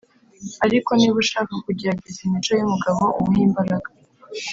[0.65, 3.89] ariko niba ushaka kugerageza imico yumugabo umuhe imbaraga.